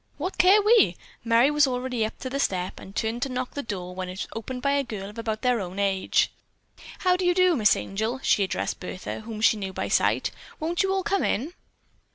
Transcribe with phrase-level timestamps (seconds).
[0.17, 3.53] "What care we?" Merry was already up on the step and turned to knock on
[3.53, 6.31] the door, when it was opened by a girl of about their own age.
[7.01, 10.31] "How do you do, Miss Angel," she addressed Bertha, whom she knew by sight.
[10.59, 11.53] "Won't you all come in?"